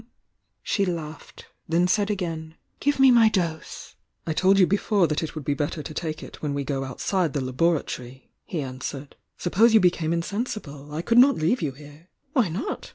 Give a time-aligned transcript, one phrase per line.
[0.63, 3.93] She laughed,— then said ag&in: "Give me my dose!"
[4.25, 6.83] "I told you before that it would be better to take it when we go
[6.83, 9.15] outside the laboratory," he answered.
[9.37, 10.91] "Suppose you became insensible!
[10.91, 12.89] I could not leave you here." "Why not?"